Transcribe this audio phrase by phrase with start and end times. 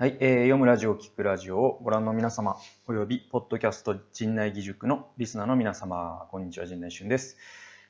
[0.00, 2.56] はい、えー、読むラジオ、聞くラジオをご覧の皆様、
[2.86, 7.36] および、ポッドキャスト陣内義塾のリスナーの皆様、こんにちは、陣内俊です。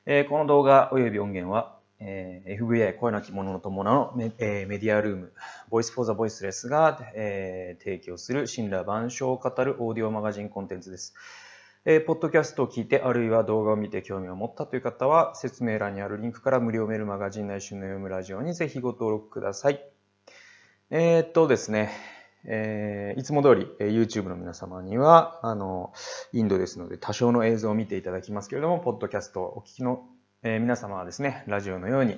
[0.05, 5.31] えー、この動画および音源は、えー、FVI 声なき者の友のメ,、えー、メディアルーム、
[5.71, 11.13] Voice for the Voiceless が、えー、提供する神羅万象を語るオーディオマガジンコンテンツです。
[11.85, 19.90] えー、ポッドキャストを聞いて、あるいは動画を見て興味を持ったという方は、説明欄にあるリンクから無料メールマガジン内春の読むラジオにぜひご登録ください。
[20.93, 21.89] えー、っとですね、
[22.43, 25.93] えー、いつも通り、えー、YouTube の皆様には、あの、
[26.33, 30.03] インドですので多少の映像を見ていただきますけれども、ポッドキャストをお聞きの、
[30.43, 32.17] えー、皆様はですね、ラジオのように、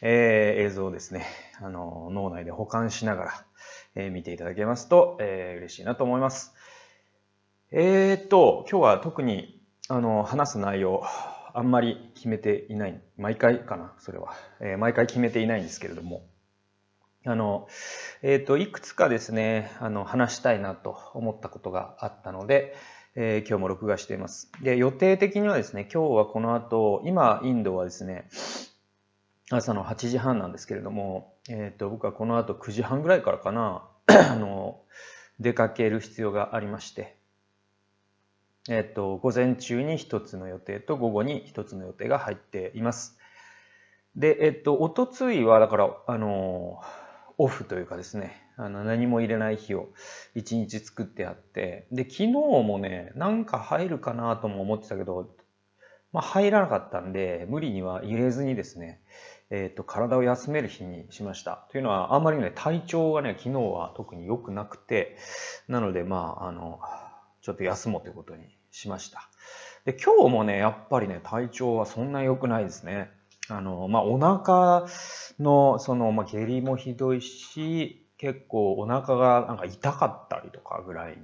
[0.00, 1.26] えー、映像をですね、
[1.60, 3.44] あの、脳内で保管しながら、
[3.96, 6.54] えー、見ていただけますと、えー、嬉しいなと思います。
[7.70, 9.60] えー、っと、今日は特に、
[9.90, 11.02] あの、話す内容、
[11.52, 12.98] あんまり決めていない。
[13.18, 14.32] 毎回かな、それは。
[14.60, 16.22] えー、毎回決めていないんですけれども、
[17.26, 17.68] あの、
[18.22, 22.74] えっ、ー、と、いくつかですね、あの、話したいなと思ったことがあったので、
[23.14, 24.50] えー、今日も録画しています。
[24.62, 28.28] で、予定的にはですね、今日はこの後、今、インドはですね、
[29.50, 34.80] 朝の8時半なんですけれども、えっ、ー、と、僕はこの後9時半ぐらいからかな、 あの、
[35.40, 37.16] 出かける必要がありまして、
[38.70, 43.18] えっ、と、午前中に一つの予定と午後に一つの予定が入っています。
[44.16, 46.80] で、えっ、と、おとついは、だから、あの、
[47.42, 49.88] オフというかですね、あの何も入れない日を
[50.34, 55.34] 一日作ってあって、で、昨日もね、なんか入るかなとも思ってたけど、
[56.12, 59.00] まあ入らなかったんで、無理には入れずにですね、
[59.48, 61.66] えっ、ー、と、体を休める日にしました。
[61.70, 65.16] というのは、あんまりね、体調がね、昨日は特に良くなくて、
[65.66, 66.78] なので、まあ、あの、
[67.40, 69.30] ちょっと休もうということにしました。
[69.86, 73.10] で、今日もね、やっぱりね、体調はそんな良くないですね。
[73.50, 74.86] あの、まあ、お腹
[75.38, 81.16] の、その、まあ、下痢もひどいし、結構お腹がなんか痛かったりとかぐらい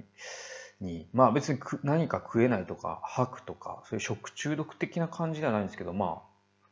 [0.81, 6.21] に、まあ別に何か食えないとか吐くとか、そういう食中毒的な感じではないんですけど、まあ、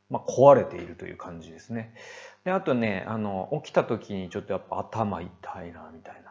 [0.10, 1.94] まあ壊れているという感じですね。
[2.44, 5.30] で、あとね、あの、起きた時にちょっとやっぱ頭痛
[5.66, 6.24] いな、みたい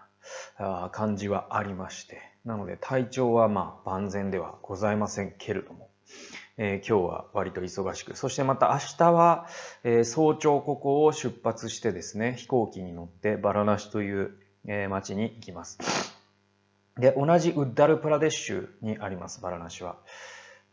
[0.59, 5.89] な感じはありまして、なので体調はまあ万全ではございませんけれども、
[6.57, 9.49] えー、今日は割と忙しく、そしてまた明日は、
[9.83, 15.79] えー、早朝ここを出発してですね、飛行機に乗ってバラナシという、えー、町に行きます。
[16.97, 19.97] で、同じウッダルプラデッシュにあります、バラナシは。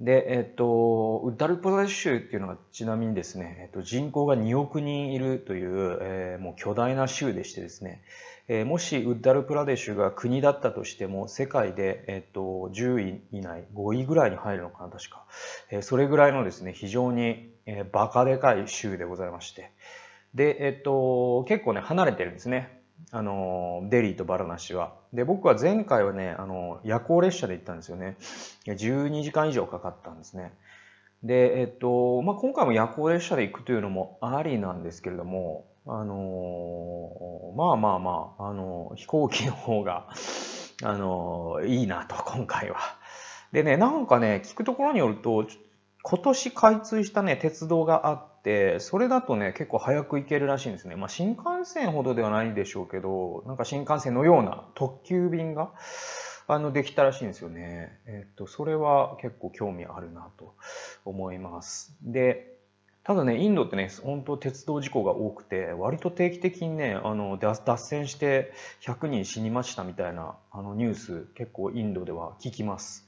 [0.01, 8.01] で、えっと、ウッダルプラデシュっていうのはちなみにですね、えっと、人口が2億人いるという、えー、もう巨大な州でしてですね、
[8.47, 15.23] えー、もしウッダルプラデシュが国だったとしても、世界で、えっと、10位以内、5位ぐらいに入るのかな、確か。
[15.69, 19.72] えー、それぐらいのですね、非常に、えー、バカでかい州でございまして。
[20.34, 22.80] で、えっと、結構ね、離れてるんですね。
[23.13, 24.94] あの、デリーとバラナシは。
[25.13, 28.16] で、僕は前回はね、あの、夜行列車で行ったんですよね。
[28.66, 30.53] 12時間以上かかったんですね。
[31.22, 40.07] で、えっと、まあ、今回も夜行列車で行くというのもありなんですけれども、あのまあまあまあ、あの飛行機の方が、
[40.83, 42.78] あのいいなと、今回は。
[43.51, 45.45] でね、なんかね、聞くところによると、
[46.03, 50.96] 今年開通したね、鉄道があってて、それだとね、結構早く行けるらしいんですね。
[50.96, 55.74] まあ、新幹線ほどではないでしょうけど、なんか新幹線のような特急便が、
[56.47, 58.00] あの、できたらしいんですよね。
[58.06, 60.56] えっと、それは結構興味あるなと
[61.06, 61.96] 思います。
[62.02, 62.52] で、
[63.03, 73.08] ただね、インドってね、本当鉄道事故が多くて、割と定期的にね、あの、脱線して100人死にましたみたいな、あの、ニュース結構インドでは聞きます。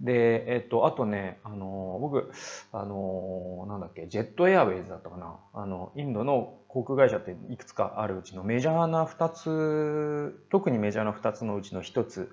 [0.00, 2.30] で、えっと、あとね、あの、僕、
[2.72, 5.36] あの、なんだっけ、ジェットエアウェイズだったかな。
[5.52, 12.30] あの、インドの航空会社っていくつかあるうちのメジャーな2つ、特にメジャーな2つのうちの1つ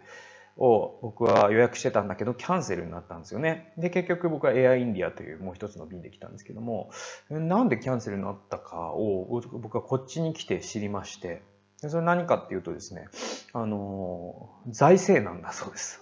[0.57, 3.73] を僕は予約してたんだけど、キャンセルになったんですよね。
[3.77, 6.89] で、結局僕はエアインディアというもう一つの便で来たんですけども、
[7.29, 11.41] なんでキャンセルになったかを僕はこっちに来て知りまして、
[11.87, 13.07] それ何かっていうとですね、
[13.53, 16.01] あの、財政なんだそうです。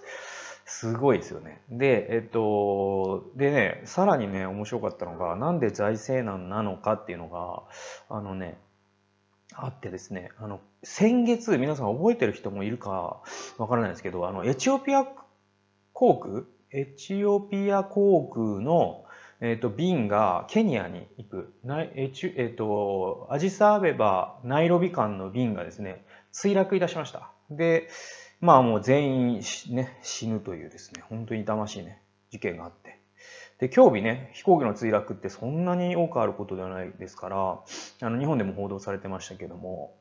[0.66, 1.60] すごいですよね。
[1.70, 7.62] で、えっと、でね、さらにね、面白かったのが、なんで財政難なのかっていうのが、
[8.08, 8.58] あのね、
[9.52, 13.22] あってですね、あの、先月、皆さん覚えてる人もいるか
[13.58, 15.06] わからないですけど、あの、エチオピア
[15.92, 19.04] 航空エチオピア航空の、
[19.40, 21.54] えっ、と、便がケニアに行く、
[21.94, 27.30] エチえっ、と、アジサーベバ、ナイロビ間の便がですね、墜落いたしました。
[27.50, 27.88] で、
[28.44, 33.00] まあもう全員ね、死ぬというですね、本当に痛ましいね、事件があって。
[33.58, 37.60] で、今日日ね、飛行機の墜落ってそんなに多くあることではないですから、
[38.02, 39.96] あの、日本でも報道されてましたけども、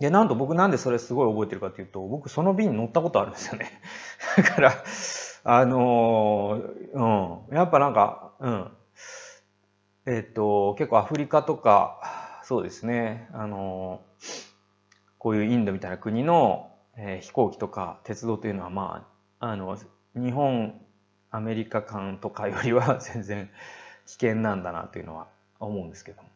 [0.00, 3.70] で、なんと僕なんでそれすごい覚えてるかというと、僕その便乗ったことあるんですよね。
[4.36, 4.74] だから、
[5.44, 7.56] あのー、うん。
[7.56, 8.70] やっぱなんか、うん。
[10.06, 12.00] えっ、と、結構アフリカとか、
[12.42, 14.42] そうですね、あのー、
[15.18, 19.06] こういうインドみたいな国の、えー、飛行機とか鉄道というのは、ま
[19.40, 19.76] あ、あの、
[20.14, 20.80] 日本、
[21.30, 23.50] アメリカ間とかよりは 全然
[24.06, 25.26] 危険なんだなというのは
[25.58, 26.28] 思うんですけども。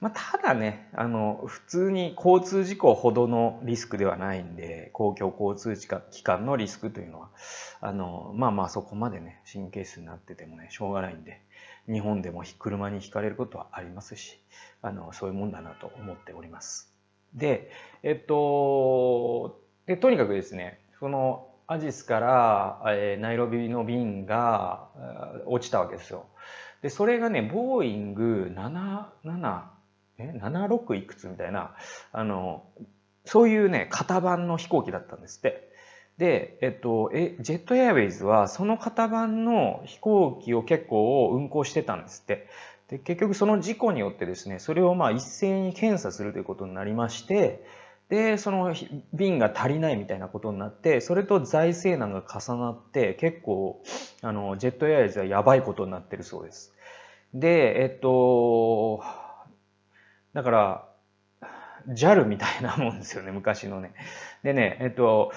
[0.00, 7.28] まあ、ただね、あの、普通に交通事故ほどのリスクではないんで、公共交通機関のリスクというのは、
[7.82, 11.42] あの、まあまあそこまでね、神経質になっててもね、しょうがないんで、
[11.86, 14.40] 日本でも車にひかれることはありますし、
[14.80, 16.94] あの、そういうもんだなと思っております。
[17.34, 17.70] で、
[18.02, 19.60] えっと、
[19.90, 24.86] で、とにかくですね、その、アジスから、え、ナイロビの便が
[25.46, 26.26] 落ちたわけですよ。
[26.80, 29.64] で、それがね、ボーイング77、
[30.18, 31.74] え、76いくつみたいな、
[32.12, 32.62] あの、
[33.24, 35.72] そういうね、型番の飛行機だったんですって。
[36.18, 42.46] で、えっと、え、ジェットエアウェイズはその型番の飛行機を結構運航してたんですって。
[42.86, 47.64] で、結局その事故によってですね、それをまあ一斉に検査するということになりまして、
[48.10, 48.74] で、その
[49.12, 53.82] 便が足りないみたいなことになって、それと財政難が重なって、結構、
[54.20, 56.74] あの、ジェットエアイズはやばいことになってるそうです。
[57.32, 59.02] で、えっと、
[60.34, 60.88] だから、
[61.88, 63.94] JAL みたいなもんですよね、昔のね。
[64.42, 65.30] でね、えっと、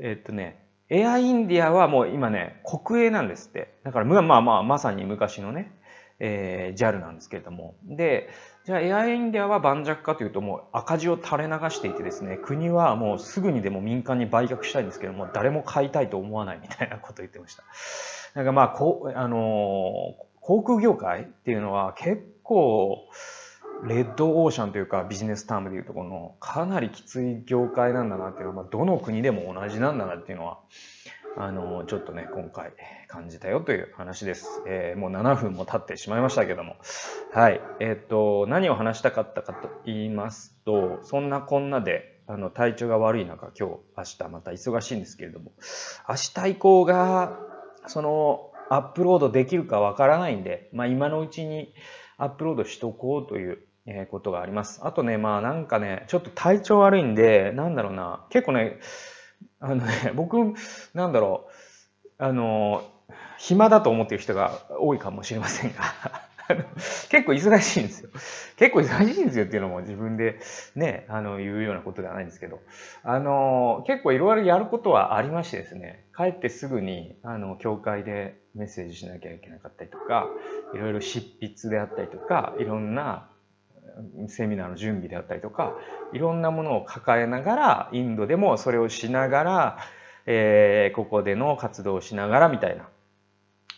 [0.00, 0.58] えっとね、
[0.88, 3.74] エアインディアはもう今ね、国営なんですって。
[3.84, 5.72] だから、まあまあ、まさに昔のね、
[6.18, 7.76] えー、JAL なんですけれども。
[7.84, 8.28] で、
[8.66, 17.62] じゃあエアインディアは盤石かというともう赤字を垂れ流していてですね、国はもうすぐにでも民間に売却したいんですけども、誰も買いたいと思わないみたいなことを言ってました。
[18.34, 23.06] なんかまあ、こう、あの、航空業界っていうのは結構、
[23.84, 30.58] レッドオーシャンというかビジネスタームでいうとこのかなりきつい業界なんだなっていうのは、まあ、どの国でも同じなんだなっていうのは、
[31.38, 32.72] あの、ちょっとね、今回
[33.08, 34.62] 感じたよという話です。
[34.66, 36.76] えー、もう7分も経ってしまいましたけども。
[37.32, 37.60] はい。
[37.78, 45.52] えっ、ー、と、何を話したかったかと言いますと、そんなこんなで、あの、体調が悪い中、今日、明日また忙しいんですけれども、
[46.08, 47.38] 明日以降が、
[47.86, 51.74] その、アップロードできるかわからないんで、まあ今のうちに、
[52.16, 53.58] アップロードしとこうという
[54.10, 54.80] ことがあります。
[54.82, 58.78] あとね、まあなんかね、ちょっと体調悪いんで、なんだろうな、結構ね、
[59.66, 60.36] あのね、僕、
[60.94, 62.84] なんだろう、あの、
[63.36, 65.82] 暇だと思ってる人が多いかもしれませんが、
[67.10, 68.10] 結構忙しいんですよ。
[68.56, 70.38] 結構忙しいんですよっていうのも自分で
[70.76, 72.60] ね、あの、言うようなことではないんですけど、
[73.02, 80.28] あの、結構いろいろやることはありましてですね、帰ってすぐに、あの、教会でメッセージしなきゃいけなかったりとか、
[80.74, 83.28] いろいろ執筆であったりとか、いろんな
[84.28, 85.74] セミナーの準備であったりとか、
[86.12, 89.78] いろんなものを抱えながら、インドでもそれをしながら、
[90.26, 92.88] えー、ここでの活動をしながらみたいな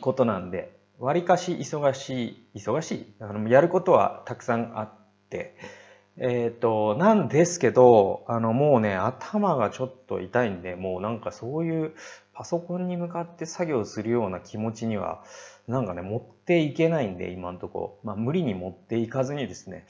[0.01, 3.15] ことなんで、わりかし忙しい、忙しい？
[3.21, 4.91] あのやることはたくさんあっ
[5.31, 5.55] て、
[6.17, 11.93] えっ、ー、と、なんですけど、あの、もうね、頭がちょっと痛いんで、もうなんかそういう
[12.33, 15.23] パソコンに向かって作業するような気持ちには、
[15.69, 18.01] なんかね、持っていけないんで、今んとこ。
[18.03, 19.87] まあ、無理に持っていかずにですね、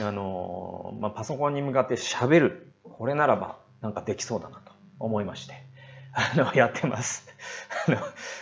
[0.00, 2.72] あの、まあ、パソコンに向かって喋る。
[2.84, 5.54] これならば、なんかできそうだなと思いまして、
[6.12, 7.26] あの、やってます。
[7.88, 7.98] あの、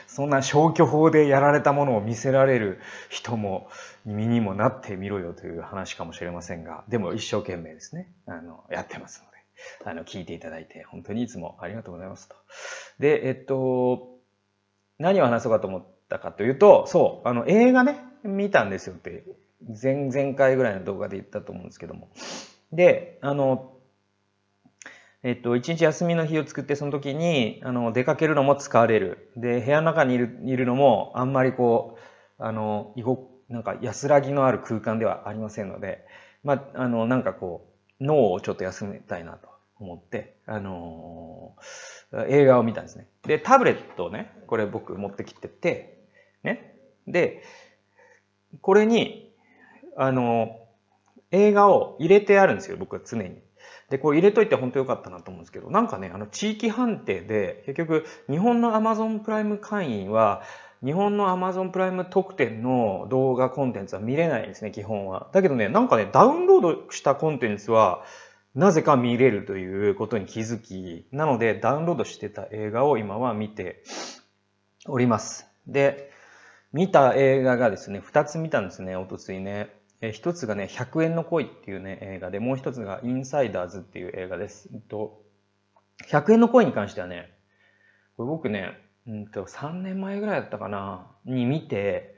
[0.09, 3.69] そんな消去法でやられたものを見せられる人も、
[4.05, 12.35] 身にもなってみろよという話かもしれませんが、でも一生懸命ですね、あの、やってますので、あの、聞いていただいて、本当にいつもありがとうございますと。
[12.99, 14.19] で、えっと、
[14.99, 19.25] 何を話そうかと思ったかというと、そう、あの、映画ね、見たんですよって、
[19.81, 22.11] 前々回ぐらいの動画で言ったと思うんですけども。
[22.73, 23.73] で、あの、
[25.23, 29.31] えっと、一日休みの日を作って、その時に、あの、出かけるのも疲れる。
[29.37, 31.97] で、部屋の中にいるいるのも、あんまりこ
[32.39, 36.05] う、あの、居ご、なんか安らぎのある空間ではありませんので、
[36.43, 37.69] まあ、あの、なんかこ
[38.01, 43.07] う、脳をちょっと休めたいなと思って、あのー、映画を見たんですね。
[43.25, 46.02] で、タブレットをね、これ僕持ってきてて、
[46.43, 46.77] ね。
[47.07, 47.43] で、
[48.61, 49.33] これに、
[49.97, 50.59] あの、
[51.31, 53.39] 映画を入れてあるんですよ、僕は常に。
[53.91, 60.43] で、これ入れといて本当良かったなと思うんですけど、なんかね、あの、地域判定で、結局、日本の Amazon プライム会員は、
[60.85, 65.31] 日本の Amazon プライム特典の動画コンテンツは見れないんですね、基本は。
[65.33, 68.05] だけどね、なんかね、ダウンロードしたコンテンツは、
[68.55, 73.83] なぜか見れるということに気づき、なのでダウンロードしてた映画を今は見て
[74.87, 75.47] おります。
[75.67, 76.12] で、
[76.73, 79.69] 見た映画がですね、二つ見たんですね、おとついね。
[80.13, 84.69] 一つがね、100円の恋っていうね、映画で、もう一つがインサイダーズっていう映画です。
[84.73, 85.23] えっと、
[86.09, 87.33] 100円の恋に関してはね、
[88.17, 88.73] これ僕ね、
[89.07, 92.17] うんと、3年前ぐらいだったかな、に見て、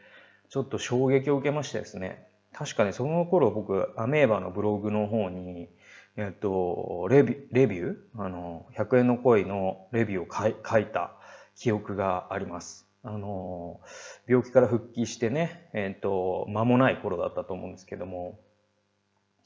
[0.51, 2.27] ちょっと衝撃を受けましてですね。
[2.53, 5.69] 確かね、その頃僕、アメーバのブログの方に、
[6.17, 7.97] えっと、レビレビュー？
[8.17, 11.13] あの、100円の恋のレビューを書いた
[11.57, 12.84] 記憶があります。
[13.05, 13.81] あの、
[14.27, 18.41] 病気から復帰してね、えっと、間もない頃だったと思うんですけども、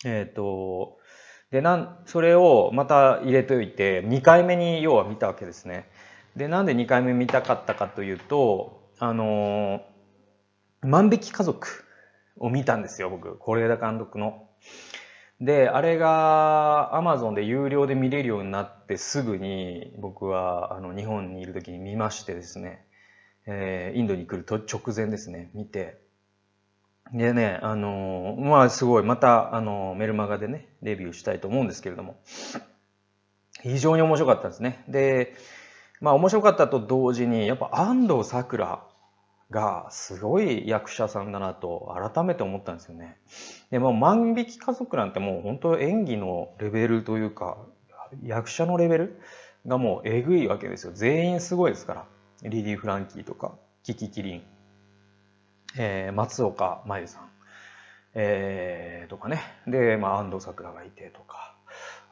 [0.05, 0.97] えっと、
[1.51, 5.91] で、なん、それをまた入れておいて、2回目に要は見たわけですね。
[6.37, 9.83] で、なんで2回目見たかったかというと、あの、
[10.83, 11.67] 万引き家族
[12.39, 13.39] を見たんですよ、僕。
[13.39, 14.47] 是枝監督の。
[15.41, 22.85] で、あれが Amazon で有料で見れるようになってすぐに僕はあの日本にいる時に見ましてですね、
[23.51, 25.99] えーインドに来ると直前ですね、見て。
[27.13, 32.21] でね、あのーまあすごい、またあのーメルマガでね、レビューしたいと思うんですけれども、
[33.63, 34.85] 非常に面白かったんですね。
[34.89, 35.35] で、
[36.01, 38.85] まあ面白かったと同時に、やっぱ安藤サクラ
[39.51, 43.17] がすごい役者さんだなと改めて思ったんですよね。
[43.71, 47.57] でも万引き家族なんてもう本当演技のレベルというか
[48.23, 49.21] 役者のレベル
[49.67, 50.93] がもうえぐいわけですよ。
[50.93, 52.07] 全員すごいですから。
[52.43, 54.43] リリー・フランキーとかキキキリン、
[55.77, 57.31] えー松岡茉優さん、
[58.15, 59.41] えーとかね。
[59.67, 61.57] で、まあ安藤サクラがいてとか。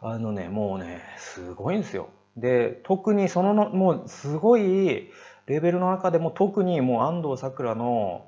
[0.02, 2.09] あのね、もうね、すごいんですよ。
[2.37, 5.11] で、特にそのの、もうすごい
[5.47, 8.26] レベルの中でも特にもう安藤サクラの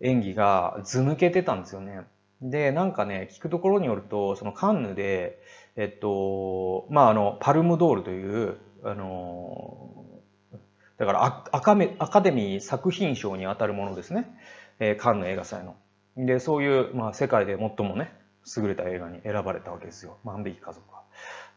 [0.00, 2.00] 演技が図抜けてたんですよね。
[2.42, 5.38] で、なんかね、聞くところによると、そのカンヌで、
[5.76, 9.95] えっと、まあ、あの、パルムドールという、あの、
[10.98, 14.30] だからアアカメアカデミー作品賞に当たるものですね。
[14.78, 15.76] えーカンヌ映画祭の。
[16.16, 18.12] で、そういう、まあ、世界で最もね、
[18.56, 20.18] 優れた映画に選ばれたわけですよ。
[20.24, 21.02] 万引き家族は。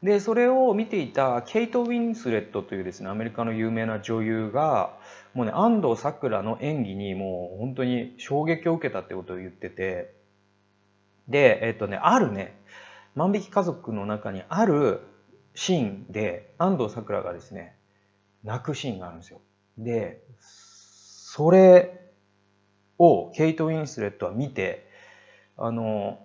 [0.04, 4.98] で、それを見ていたケイト・ウィンスレットというですね、アメリカの有名な女優が、
[5.34, 10.14] もうね、安藤サクラの演技にもう本当に衝撃を受けたってことを言ってて、
[11.28, 12.60] で、えっとね、あるね、
[13.16, 15.02] 万引き家族の中にある
[15.54, 17.76] シーンで、安藤サクラがですね、
[18.44, 19.42] 泣くシーンがあるんですよ。
[19.78, 22.00] で、それ
[22.98, 24.88] をケイト・ウィンスレットは見て、
[25.58, 26.20] あの、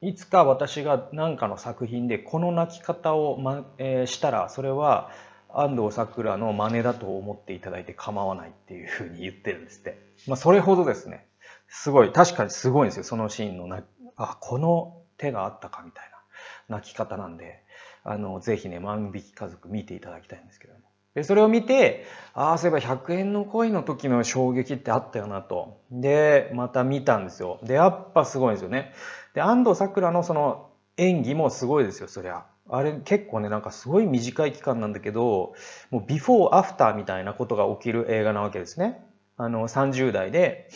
[0.00, 5.10] いつか私が何かの作品でこの泣き方を、まえーしたら、それは
[5.48, 9.98] 安藤サクラの真似だと思っていただいて構わないっていうふうに言ってるんですって。
[10.26, 11.26] まあ、それほどですね、
[11.68, 13.84] すごい、確かにすごいんですよ、そのシーンのな、
[14.16, 16.10] あ、この手があったかみたい
[16.68, 17.62] な泣き方なんで、
[18.02, 20.80] あの、ぜひね、万引き家族見ていただきたいんですけども。
[21.14, 25.80] で、それを見て、ああ、そういえば100円の恋の時の衝撃ってあったよなと。
[25.90, 27.60] で、また見たんですよ。
[27.62, 28.92] で、やっぱすごいんですよね。
[29.34, 32.44] で、安藤サクラのその演技もすごいですよ、そりゃ。
[32.68, 35.54] あれ結構ね、なんかすごい短い期間なんだけど、
[35.90, 39.04] もうビフォーアフターみたいなことが起きる映画なわけですね。
[39.36, 40.68] あの、30代で、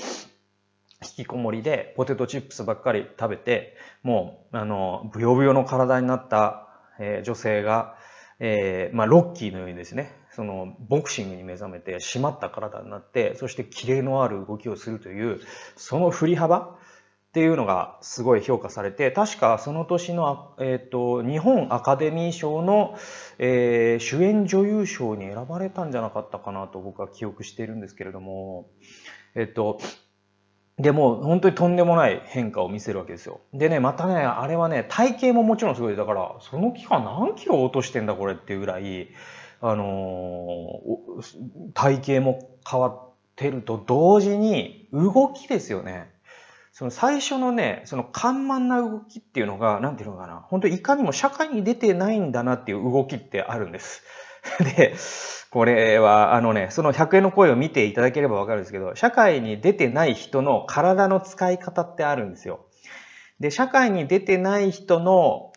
[1.03, 6.69] 引きこもりでポテトチップスばっかり食べて、もう、あの、ブヨブヨの体になった、
[7.01, 7.95] えー女性が、
[8.41, 15.41] えーまあ、ロッキーのようにですね、その、ボクシングに目覚めて、締まった体になって、そしてキレのある動きをするという、
[15.77, 22.97] その振り幅っていうのがすごい評価されて、確かその年の、えっ、と、日本アカデミー賞の、
[23.39, 28.71] えー主演女優賞に選ばれたんじゃなかったかなと僕は記憶しているんですけれども、
[29.35, 29.81] えっ、と、
[30.79, 33.41] でも本当にとんでもない変化を見せるわけですよ。
[33.53, 35.97] でね、またね、あれはね、体型ももちろんすごい。
[35.97, 39.09] だから、その期間何キロ落としてんだこれっていうぐらい、
[39.61, 46.11] あのー体型も変わってると同時に、動きですよね。
[46.73, 54.05] その最初のね、その緩慢な動きっていうのが、なんていうのかな、本当にいかにも社会に出てないんだなっていう動きってあるんです。
[54.77, 54.93] で、
[55.51, 62.61] これは、あのね、その100円の声を見ていただければわかるんですけど、社会に出てない人の体の使い方ってあるんですよ。
[63.41, 65.48] で、社会に出てない人の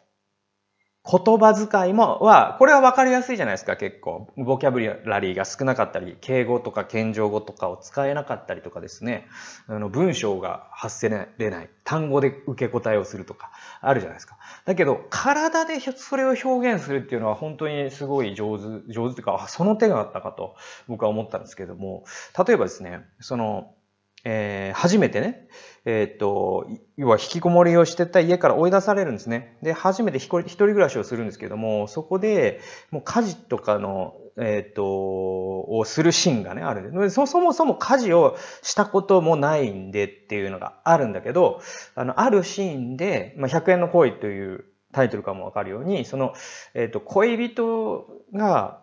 [1.03, 4.31] 言葉遣いも、は、これは分かりやすいじゃないですか、結構。
[4.37, 9.27] ボキャブラリーが少なかったり、敬語とか謙譲語とかを使えなかったりとかですね、
[9.65, 14.37] あの文章が発せれない、単語で受け答えをするとか、あるじゃないですか。
[14.65, 20.55] だけど、体でそれを表現するっていうのは本当にすごい上手、上手というか、その手があったかと
[20.87, 22.03] 僕は思ったんですけども、
[22.47, 23.73] 例えばですね、その、
[24.23, 25.47] えー初めてね、
[25.85, 29.57] えーっと、要は引きこもりをしてた家から追い出されるんですね。
[29.61, 32.61] で、初めて一人暮らしをするんですけども、そこで、
[32.91, 37.25] もう家事とかのえっ、と、をするシーンがね、あるんでそ。
[37.27, 41.61] そもそも家事をしたこともないんでっていうのがあるんだけど、
[41.95, 46.33] あの、あるシーンで、まあ、100円の恋というタイトルかもわかるように、その、
[46.73, 48.80] えっ、と、恋人が、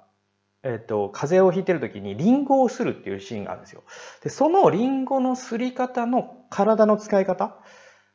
[0.65, 3.85] えっ、と、風邪をひいてる時にリンゴをするっていうシーンがあるんですよ。
[4.23, 7.57] で、そのリンゴのすり方の体の使い方、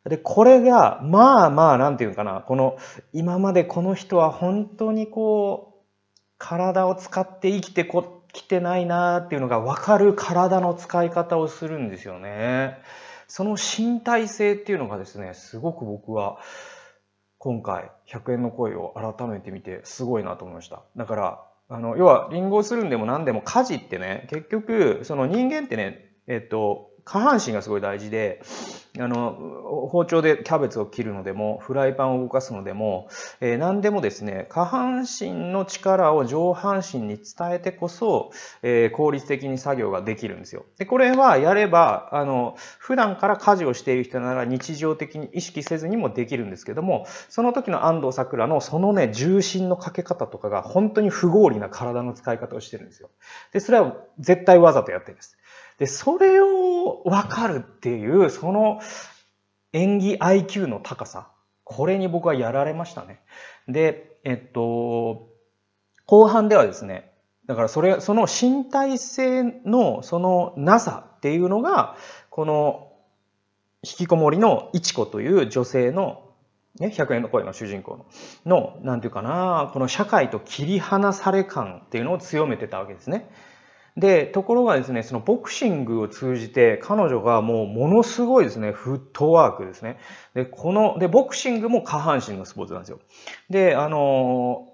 [0.10, 2.78] で、これが、まあまあ、なんていうかな、この、
[3.14, 5.84] 今までこの人は本当にこう、
[6.38, 12.80] 体を使って生きてこ、きてないなっていうのが分かる体の使い方をするんですよね。
[13.28, 16.40] その身体性っていうのがですね、すごく僕は、
[17.38, 20.84] 今回、100円の声を改めて見て、すごいなと思いました。
[20.98, 28.42] だから、あの、要は、リンゴをするんでも何でも家事ってね、結局、その人間ってね、えっと、下半身がすごい大事で、
[29.00, 29.36] あの、
[29.90, 33.08] 包丁でキャベツを切るのでも、フライパンを動かすのでも、
[33.42, 38.32] えー、何でもですね、下半身の力を上半身に伝えてこそ、
[38.62, 40.66] えー、効率的に作業ができるんですよ。
[40.78, 53.10] で、これはやれば、あの、普段から家事をしている人なら日常的に意識せずにもできるんですけども、その時の安藤桜のそのね、重心のかけ方とかが本当に不合理な体の使い方をしてるんですよ。
[53.54, 55.36] で、それは絶対わざとやってるんです。
[55.78, 58.80] で、それをわかるっていう、その
[59.74, 61.30] 演技 IQ の高さ。
[61.64, 63.22] これに僕はやられましたね。
[63.68, 65.30] で、えっと、
[66.06, 67.14] 後半ではですね、
[67.46, 71.98] だからそれ、その身体性のそのなさっていうのが、
[72.30, 72.92] この
[73.82, 76.30] 引きこもりのいち子という女性の
[76.80, 78.06] ね、100円の声の主人公の、
[78.46, 83.30] の、なんていうかな、この社会と切り離され感っていうのを強めてたわけですね。
[83.96, 89.98] で、ところがですね、そのボクシングを通じて彼女がもうものすごいですね、フットワークですね。
[90.34, 93.00] で、この、で、ボクシングも下半身のスポーツなんですよ。
[93.50, 94.70] で、あの、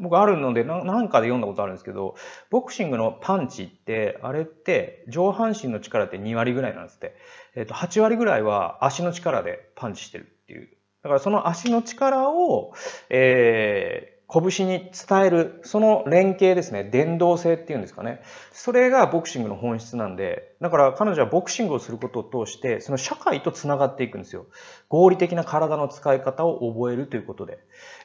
[0.00, 2.16] 僕あるので何かで読んだことあるんですけど、
[2.50, 7.16] ボクシングのパンチって、あれって上半身の力って2割ぐらいなんですって。
[7.54, 10.68] えっと、8割ぐらいは足の力でパンチしてるっていう。
[11.02, 12.72] だからその足の力を、
[13.10, 18.22] えー、拳に伝える、その連携ですね、伝導性っていうんですかね。
[18.52, 24.46] それがボクシングの本質なんで、だから彼女はボクシングをすることを通して、その社会と繋がっていくんですよ。
[24.88, 27.58] 合理的な体の使い方を覚えるということで。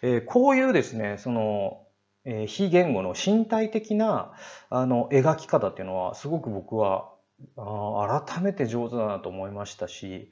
[0.03, 1.87] えー、こういうですね、その、
[2.25, 4.33] えー、非言語の身体的な、
[4.69, 7.09] あの、描き方っていうのは、すごく僕は、
[7.57, 10.29] あ改めて上手だなと思いましたし、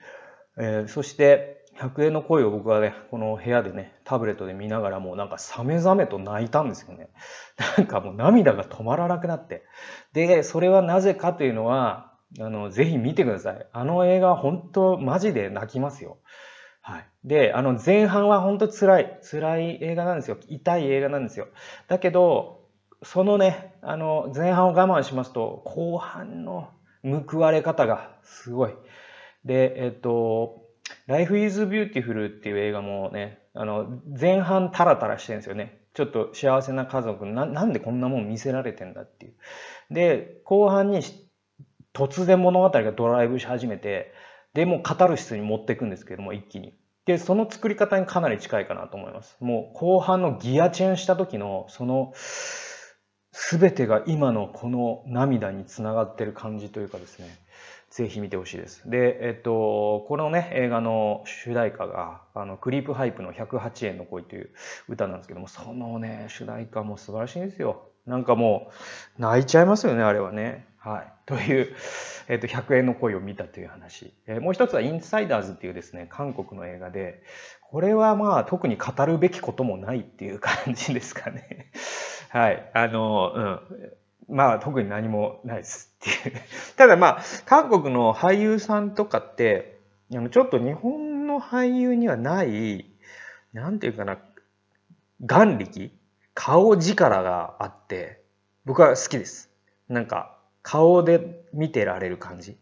[0.60, 7.10] えー、そして、100円の声を僕はね、この部屋でね、タブレットで見ながらもうなんかサメザメと泣いたんですよね。
[7.78, 9.64] なんかもう涙が止まらなくなって。
[10.12, 13.66] で、それはなぜかというのは、あの、ぜひ見てください。
[13.72, 16.18] あの映画本当マジで泣きますよ。
[16.82, 17.08] はい。
[17.24, 20.38] で、あの前半は本当辛い、辛い映画なんですよ。
[20.48, 21.48] 痛い映画なんですよ。
[21.88, 22.68] だけど、
[23.04, 26.70] そのね、あの前半を我慢しますと、後半の
[27.04, 28.76] 報われ方がすごい。
[29.46, 30.69] で、えっと、
[31.08, 35.80] Life is Beautiful っていう映画もね、あの、前半タラタラしてるんですよね。
[35.94, 39.34] ちょっと幸せな家族な、なんでこんなもん見せられてんだっていう。
[39.92, 41.02] で、後半に
[41.94, 44.14] 突然物語がドライブし始めて、
[44.54, 46.74] で、もうカタルシスに持っていくんですけども、一気に。
[47.06, 49.36] で、その作り方にかなり近いかなと思います。
[49.40, 57.28] もう後半のギアチェンした時の、その、すべてが今のこの涙につながってる感じというかですね。
[57.90, 58.88] ぜひ見てほしいです。
[58.90, 64.50] で、えっと、このね、映画の主題歌が、あの、クリープハイプの108円の恋という
[64.88, 67.90] 歌なんですけども、そのね、主題歌も素晴らしいんですよ。
[68.06, 68.72] なんかも
[69.18, 70.68] う、泣いちゃいますよね、あれはね。
[70.78, 71.14] はい。
[71.26, 71.76] という、
[72.28, 74.14] えっと、100円の恋を見たという話。
[74.28, 77.24] えー、もう一つは、インサイダーズっていうですね、韓国の映画で、
[77.62, 81.72] これはまあ、特に語るべきこともないっていう感じですかね。
[82.30, 82.72] はい。
[82.74, 83.60] あの、うん。
[84.30, 86.42] まあ特に何もないですっていう。
[86.78, 92.86] ただまあ、韓国の俳優さんとかって、ちょっと日本の俳優にはない、
[93.54, 94.18] なんていうかな、
[95.26, 95.92] 眼力
[96.34, 98.22] 顔力があって、
[98.66, 99.50] 僕は好きです。
[99.90, 102.58] なんか、顔で見てられる感じ。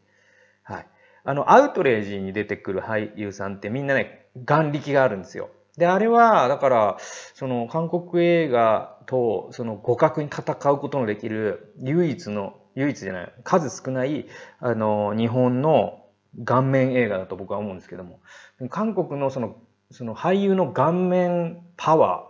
[0.64, 0.88] はい。
[1.24, 5.50] あの、アウトレイジに出てくる俳優さんってみんなね、眼力があるんですよ。
[5.78, 6.98] で、あれは、だから、
[7.36, 14.28] その韓国映画とその互角に戦うことのできる唯一の、唯一じゃない、数少ない、
[14.60, 16.04] あの、日本の
[16.46, 18.22] 顔面映画だと僕は思うんですけども、
[18.70, 19.56] 韓国のその、
[19.92, 22.26] その俳優の顔面パワ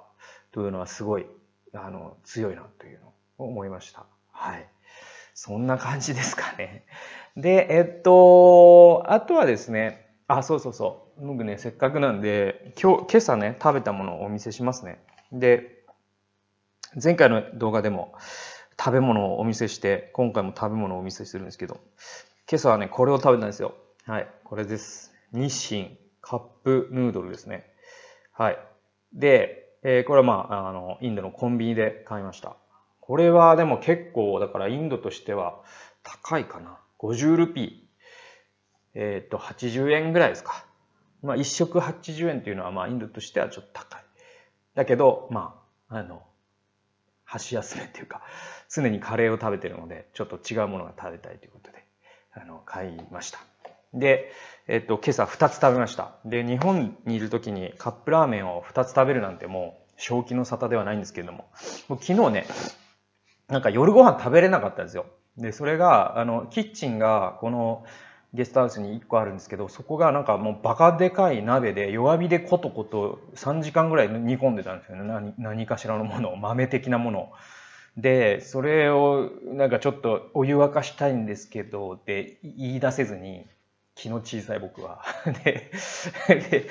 [0.52, 1.26] ーというのはすごい、
[1.74, 3.08] あの、強いなというの
[3.38, 4.06] を思いました。
[4.32, 4.68] はい。
[5.34, 6.86] そんな感じですかね。
[7.38, 11.07] で、えっと、あとはですね、あ、そうそうそう。
[11.20, 15.00] 僕ね、せっかくなんで、今日、今朝ね、食べたものをお見せしますね。
[15.32, 15.84] で、
[17.02, 18.14] 前回の動画でも、
[18.80, 21.80] 食べ物をお見せして、今回も食べ物をお見せするんですけど、
[22.50, 23.74] 今朝はね、これを食べたんですよ。
[24.06, 25.12] はい、これです。
[25.34, 27.66] 日清カップヌードルですね。
[28.32, 28.60] はい。
[29.14, 32.56] で、えー、これはまあ、あの、インドのコンビニで買いました。
[33.02, 35.64] これはでも結構、だからインドとしては
[36.04, 36.78] 高いかな。
[37.00, 37.72] 50ルピー。
[38.94, 40.66] えっ、ー、と、80円ぐらいですか。
[41.24, 44.04] まあ、1食80円っていうのは、まあ、インドとしてはちょっと高い。
[44.76, 46.24] だけど、まあ、あの、
[47.24, 48.22] 箸休めっていうか、
[48.70, 51.84] 常にカレーを食べてるので、ちょっと違うものが食べたいということで、
[52.34, 53.40] あの、買いました。
[53.94, 54.32] で、
[54.68, 56.16] えっと、今朝2つ食べました。
[56.26, 61.50] で、日本にいる時にカップラーメンを2つ食べるなんてもう、正気の沙汰ではないんですけれども、
[61.90, 62.48] もう昨日ね、
[63.48, 65.06] なんか夜ご飯食べれなかったんですよ。
[65.38, 67.86] で、それが、あの、キッチンが、この、
[68.34, 75.34] ゲストハウスに1個あるんですけど、そこがなんかもうバカでかい鍋で弱火でコトコト3時間ぐらい煮込んでたんですよね。
[75.38, 77.32] 何かしらのものを、豆的なもの。
[77.96, 83.48] で、それをなんかちょっとお湯沸かしたいんですけど、って言い出せずに、
[83.96, 85.04] 気の小さい僕は。
[85.44, 85.72] で
[86.50, 86.68] で、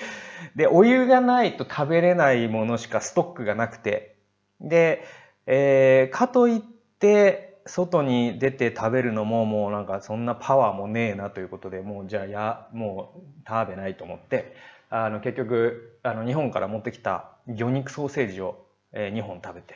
[0.54, 4.16] で、お湯がないと食べれないものしかストックがなくて、
[4.60, 5.02] で、
[5.46, 14.54] えー、かといって、外に出て食べるのももうなんかそんなパワーもねえなということで、もうじゃあや、もう食べないと思って、
[14.88, 19.74] あの結局、あの日本から持ってきた魚肉ソーセージを、えー、2本食べて、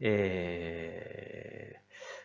[0.00, 1.76] え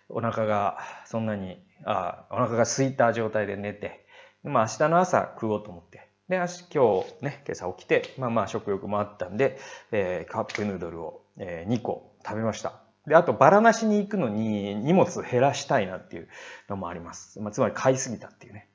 [0.09, 4.05] ー、お腹がそんなに、あお腹が空いた状態で寝て、
[4.43, 6.07] まあ明日の朝食おうと思って。
[6.29, 9.59] で、今日ね、今朝起きて、まあまあ食欲もあったんで、
[9.91, 12.90] えー、カップヌードルを、えー、2個食べました。
[13.07, 16.27] で、あとバラなしに行くのに荷物減らしたいなっていう
[16.69, 17.39] のもあります。
[17.39, 18.67] まあ、つまり買いすぎたっていうね。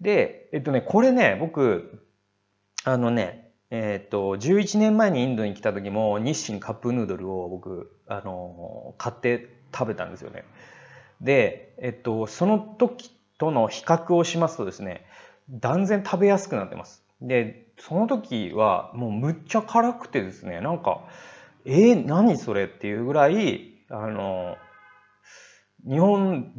[0.00, 2.06] で、えっとね、これね、僕、
[2.84, 10.44] あのね、えっと、11年前にインドに来た時も日清カップヌードルを僕、あの、買って食べたんですよね。
[11.20, 15.04] で、えっと、その時との比較をしますとですね、
[15.50, 17.04] 断然食べやすくなってます。
[17.20, 21.02] で、その時はもうむっちゃ辛くてですね、なんか、
[21.70, 24.56] えー、何それっていうぐらい、あの、
[25.86, 26.54] 日本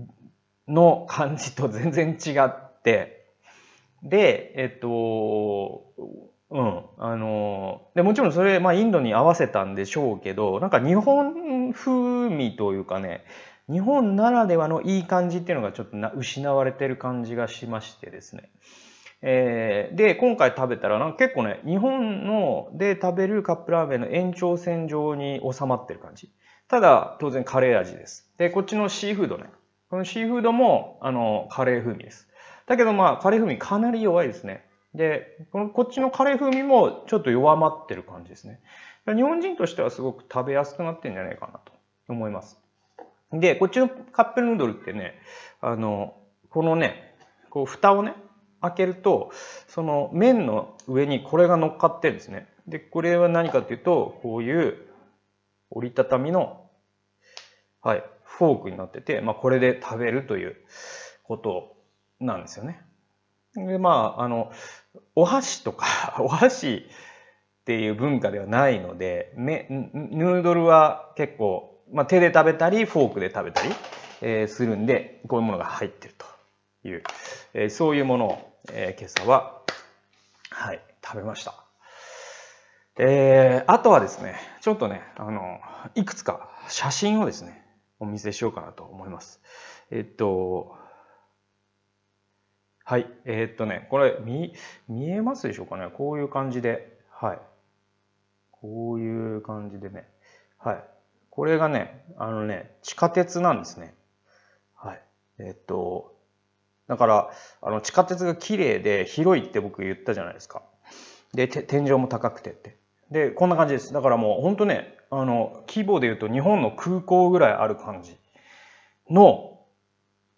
[0.68, 3.34] の感じと全然違って、
[4.04, 5.94] で、えっと、
[6.52, 13.26] うん、あの、で、もちろんそれ、まあ、インドに合わせたんでしょうけど、なんか日本風味というかね、
[13.68, 18.52] 日本ならではのいい感じっていうのがちょっとな失われてる感じがしましてですね。
[19.22, 26.32] えー、で、今回食べたらなんか結構ね、日本ので食べるカップラーメンの延長線上に収まってる感じ。
[26.68, 28.32] ただ、当然カレー味です。
[28.38, 29.46] で、こっちのシーフードね。
[29.90, 32.28] このシーフードも、あの、カレー風味です。
[32.68, 34.64] だけどまあ、カレー風味かなり弱いですね。
[34.94, 38.60] で、このこっちのカレー風味もちょっと弱まってる感じですね。
[39.06, 41.74] 日本人としてはすごく食べやすくなってるんじゃないかなと
[42.08, 42.60] 思います。
[43.32, 45.16] で、こっちのカップヌードルってね、
[45.62, 46.16] あの、
[46.50, 47.16] このね、
[47.50, 48.14] こう、蓋をね、
[48.62, 49.32] 開けると、
[49.68, 52.48] その麺の上にこれが乗っかってるんですね。
[52.68, 54.78] で、これは何かっていうと、こういう
[55.70, 56.70] 折りたたみの、
[57.82, 60.56] はい、フォークになってて、まあ、これで食べるという
[61.24, 61.76] こと
[62.20, 62.82] なんですよね。
[63.56, 64.52] で、まあ、あの、
[65.16, 73.74] お箸とか、 お箸っていう文化ではないので、ヌードルは結構まあ、手で食べたり、フォークで食べたり、
[74.22, 76.26] えー、するんで、こういうものが入ってると
[76.88, 77.04] いう、
[77.54, 79.62] えー、そういうものを、えー、今朝は、
[80.52, 81.64] はい、食べました。
[82.98, 85.60] えー、あとはですね、ちょっとね、あの、
[85.96, 87.66] いくつか写真をですね、
[88.00, 89.42] お見せしようかなと思います。
[89.92, 90.78] えっと、
[92.84, 94.54] はい、えー、っとね、これ見、
[94.88, 95.90] 見えますでしょうかね？
[95.94, 97.40] こういう感じで、はい。
[98.52, 100.10] こういう感じでね、
[100.58, 100.84] はい。
[101.30, 103.96] これがね、あのね、地下鉄なんですね。
[104.76, 105.02] はい。
[105.40, 106.19] えっと、
[106.90, 107.30] だから、
[107.62, 110.64] あの、地下鉄が綺麗で広いって僕言ったじゃないですか。
[111.34, 112.78] で、天井も高くてって。
[113.12, 113.94] で、こんな感じです。
[113.94, 118.18] だからもう本当ね、あの、規模で言うと日本の空港ぐらいある感じ
[119.10, 119.60] の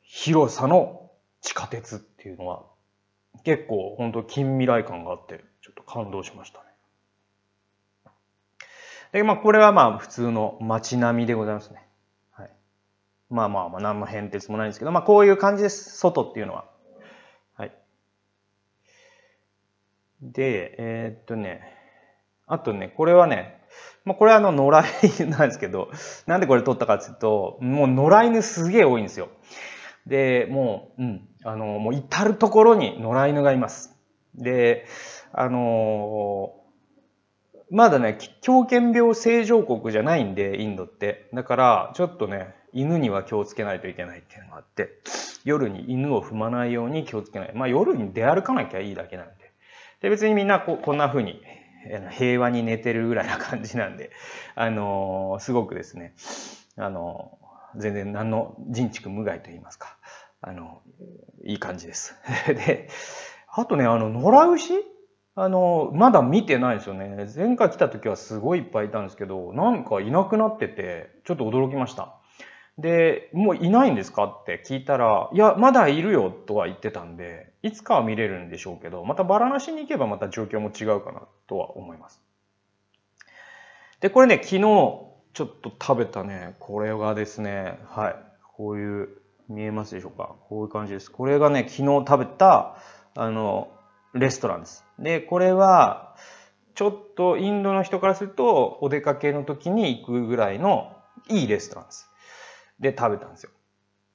[0.02, 1.10] 広さの
[1.40, 2.64] 地下鉄っていうのは
[3.44, 6.66] 結構本当近未来感があってちょっと感動しましたね。
[9.14, 11.86] で、まあ、これはまあ、普通の街並みでございますね。
[13.32, 15.98] まあまあまあ、何の変哲もないんですけど、まあ、こういう感じです。
[15.98, 16.66] 外っていうのは。
[17.56, 17.72] はい。
[20.22, 21.62] で、えー、っとね、
[22.46, 23.62] あとね、これはね、
[24.04, 24.84] まあ、これはあの、野良
[25.18, 25.90] 犬なんですけど、
[26.28, 29.30] なんでこれ撮ったかっていうと、もう野良犬すげえ多いんですよ。
[30.06, 33.96] で、もう、うん、あの、もう至るところに野良犬がいます。
[34.36, 34.86] で、
[35.34, 36.54] あの
[37.70, 41.30] まだね、狂犬病正常国じゃないんで、インドって。
[41.34, 45.00] だから、ちょっとね、犬には気をつけないといけないっていうのがあって、
[45.44, 47.52] 夜に犬を踏まないように気をつけない。
[47.54, 49.52] まあ夜に出歩かなきゃいいだけなんで。
[50.02, 51.42] で、別にみんなここんな風に
[52.12, 54.12] 平和に寝てるぐらいな感じなんで、
[54.56, 56.14] あのー、すごくですね、
[56.78, 59.98] あのー、全然何の人畜無害と言いますか、
[60.42, 62.16] あのー、いい感じです。
[62.48, 62.90] で、
[63.48, 64.74] あとね、あの、野良牛？
[65.34, 67.26] あの、まだ見てないですよね。
[67.36, 72.21] 前回来た時はすごいいっぱいいたんですけど、なんかいなくなってて、ちょっと驚きました。
[72.78, 82.22] で、もういないんですかって聞いたら、いや、まだいるよとは言ってたんで、いつかは見れるんでしょうけど、またバラなしに行けばまた状況も違うかなとは思います。
[84.00, 85.10] で、これね、昨日ちょ
[85.44, 88.16] っと食べたね、これがですね、はい、
[88.56, 89.10] こういう、
[89.50, 90.36] 見えますでしょうか？
[90.48, 91.12] こういう感じです。
[91.12, 92.78] これがね、昨日食べた、
[93.18, 93.70] あの、
[94.14, 94.86] レストランです。
[94.98, 96.16] で、これは、
[96.74, 100.96] ちょっとインドの人からすると、お出かけの時に行くぐらいの
[101.28, 102.10] いいレストランです。
[102.82, 103.52] で食べたんですよ。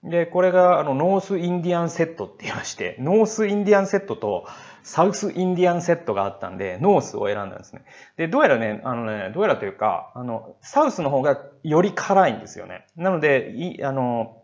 [0.03, 4.47] で、これがあのノースインディアンセットって言いまして、ノースインディアンセットと
[4.83, 7.85] サウスインディアンセットがあったんで、ノースを選んだんですね。
[8.17, 12.87] で、どうやらね、あのね、どうやらというか、あの、サウスの方がより辛いんですよね。
[12.97, 14.43] なので、いあの、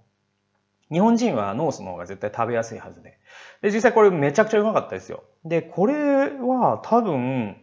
[0.91, 3.19] 日本人はノースの方が絶対食べやすいはずで。
[3.63, 5.23] で、実際これめちゃくちゃうまかったですよ。
[5.45, 7.63] で、これは多分、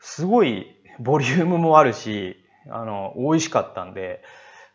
[0.00, 2.36] すごいボリュームもあるし、
[2.70, 4.22] あの、美味しかったんで、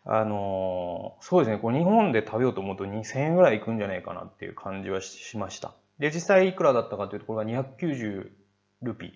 [0.06, 5.74] あのそうですね、こう日本で食べようと思うと2000円ぐらいいくんじゃないかなっていう感じはしました。
[5.98, 8.30] で、実際いくらだったかというと、これが290
[8.82, 9.12] ルピー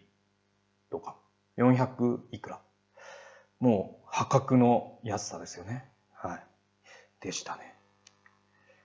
[0.91, 1.17] とか、
[1.59, 2.61] 400いくら。
[3.61, 5.85] もう破格の安さですよね。
[6.15, 6.43] はい。
[7.21, 7.75] でしたね。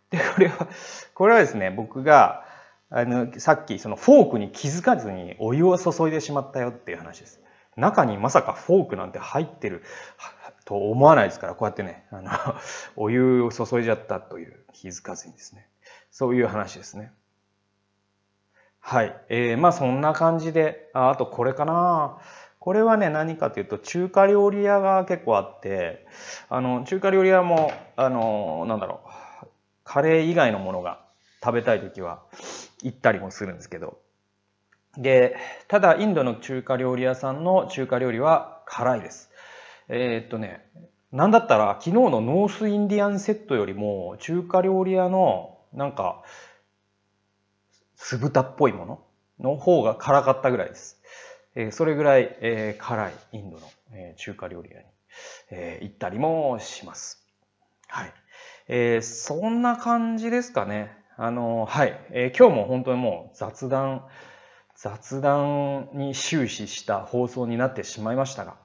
[0.09, 0.67] で、これは、
[1.13, 2.43] これはですね、僕が、
[2.89, 7.39] あの、さっきそのフォークに気づかずにお湯を注いでしまったよっていう話です。
[7.75, 9.83] 中にまさかフォークなんて入ってる
[10.65, 12.31] と思わないですから、こうやってね、あの、
[12.95, 15.67] お湯を注いじゃったという気づかずにですね。
[16.11, 17.11] そういう話ですね。
[18.79, 19.15] はい。
[19.29, 22.17] えー、まあそんな感じで、ああとこれかな。
[22.59, 26.07] これはね、何かというと、中華料理屋が結構あって、
[26.49, 29.01] あの、中華料理屋も、あの、なんだろ
[29.41, 29.47] う、
[29.83, 31.03] カレー以外のものが
[31.43, 32.23] 食べたいときは
[32.83, 33.97] 行ったりもするんですけど、
[34.97, 35.35] で、
[35.67, 39.29] ただインドの中華料理屋さんの中華料理は辛いです。
[39.89, 40.69] えー、っとね、
[41.11, 46.23] なんだったら昨日のノースインディアンセットよりも中華料理屋のなんか
[47.95, 49.03] 酢豚っぽいもの？
[49.39, 51.01] の方が辛かったぐらいです。
[51.55, 54.85] えー、それぐらい、えー、辛いインドの、えー、中華料理屋に、
[55.51, 57.25] えー、行ったりもします。
[57.87, 58.13] はい。
[58.67, 60.95] えー、そんな感じですかね。
[61.17, 61.99] あの、はい。
[62.11, 64.05] えー、今日も本当にもう雑談、
[64.75, 68.55] 雑談に終始した放送になってしまいましたが、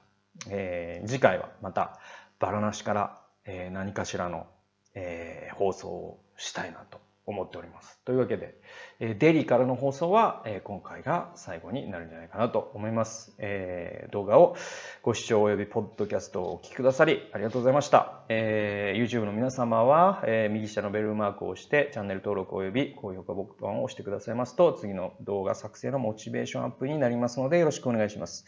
[0.49, 1.99] えー、次回はまた
[2.39, 4.47] バラなしから、えー、何かしらの、
[4.95, 6.99] えー、放送をしたいなと
[7.29, 7.99] 思っております。
[8.05, 8.55] というわけで、
[8.99, 13.35] えデリーからの放送は、え今回が最後になるんじゃないかなと思います。
[13.37, 14.55] え動画を
[15.03, 18.23] ご視聴及びポッドキャストをお聴きくださりありがとうございました。
[18.29, 28.45] え YouTube の皆様は、え右下のベルマークを押してチャンネル登録及び高評価ボタンを押してくださいますと次の動画作成のモチベーションアップになりますのでよろしくお願いします。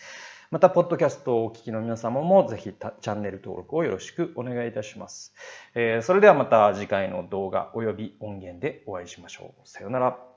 [0.52, 5.34] また、ポッドキャストをお聞きの皆様もぜひチャンネル登録をよろしくお願いいたします。
[5.76, 9.62] えそれではまた次回の動画及び音源でお会いしましょう。
[9.64, 10.31] さようなら。